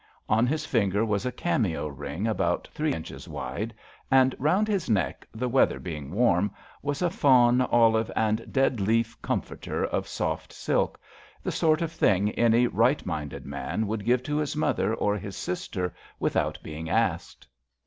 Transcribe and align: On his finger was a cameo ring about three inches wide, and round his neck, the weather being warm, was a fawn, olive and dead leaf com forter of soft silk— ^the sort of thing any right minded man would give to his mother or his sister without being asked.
On 0.27 0.47
his 0.47 0.65
finger 0.65 1.05
was 1.05 1.27
a 1.27 1.31
cameo 1.31 1.85
ring 1.87 2.25
about 2.25 2.67
three 2.73 2.91
inches 2.91 3.27
wide, 3.29 3.71
and 4.09 4.33
round 4.39 4.67
his 4.67 4.89
neck, 4.89 5.27
the 5.31 5.47
weather 5.47 5.79
being 5.79 6.11
warm, 6.11 6.49
was 6.81 7.03
a 7.03 7.09
fawn, 7.11 7.61
olive 7.61 8.09
and 8.15 8.51
dead 8.51 8.79
leaf 8.81 9.15
com 9.21 9.41
forter 9.41 9.85
of 9.85 10.07
soft 10.07 10.51
silk— 10.51 10.99
^the 11.45 11.51
sort 11.53 11.83
of 11.83 11.91
thing 11.91 12.31
any 12.31 12.65
right 12.65 13.05
minded 13.05 13.45
man 13.45 13.85
would 13.85 14.03
give 14.03 14.23
to 14.23 14.37
his 14.37 14.55
mother 14.55 14.91
or 14.95 15.19
his 15.19 15.37
sister 15.37 15.93
without 16.19 16.57
being 16.63 16.89
asked. 16.89 17.47